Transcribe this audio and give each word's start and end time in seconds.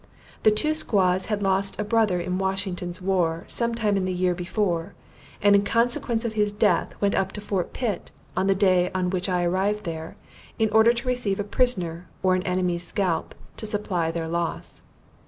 The 0.41 0.49
two 0.49 0.73
squaws 0.73 1.27
had 1.27 1.43
lost 1.43 1.79
a 1.79 1.83
brother 1.83 2.19
in 2.19 2.39
Washington's 2.39 3.03
war, 3.03 3.43
sometime 3.47 3.95
in 3.95 4.05
the 4.05 4.11
year 4.13 4.33
before 4.33 4.95
and 5.43 5.53
in 5.53 5.61
consequence 5.63 6.25
of 6.25 6.33
his 6.33 6.51
death 6.51 6.99
went 6.99 7.13
up 7.13 7.31
to 7.33 7.39
Fort 7.39 7.71
Pitt, 7.71 8.09
on 8.35 8.47
the 8.47 8.55
day 8.55 8.89
on 8.95 9.11
which 9.11 9.29
I 9.29 9.43
arrived 9.43 9.83
there, 9.83 10.15
in 10.57 10.71
order 10.71 10.91
to 10.91 11.07
receive 11.07 11.39
a 11.39 11.43
prisoner 11.43 12.07
or 12.23 12.33
an 12.33 12.41
enemy's 12.47 12.81
scalp, 12.87 13.35
to 13.57 13.67
supply 13.67 14.09
their 14.09 14.27
loss. 14.27 14.81